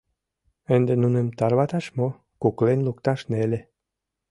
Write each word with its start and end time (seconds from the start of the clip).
Ынде 0.75 0.93
нуным 1.03 1.27
тарваташ 1.37 1.85
мо— 1.97 2.07
куклен 2.41 2.79
лукташ 2.87 3.19
неле. 3.31 3.59